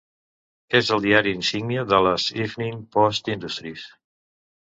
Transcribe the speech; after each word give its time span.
És 0.79 0.87
el 0.95 1.03
diari 1.03 1.33
insígnia 1.39 1.83
de 1.91 1.99
les 2.07 2.25
Evening 2.45 2.79
Post 2.97 3.31
Industries. 3.35 3.87